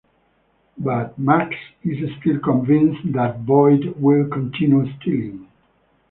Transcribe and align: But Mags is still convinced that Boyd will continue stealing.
But 0.79 1.19
Mags 1.19 1.55
is 1.83 2.09
still 2.19 2.39
convinced 2.39 3.13
that 3.13 3.45
Boyd 3.45 4.01
will 4.01 4.27
continue 4.29 4.91
stealing. 4.99 5.47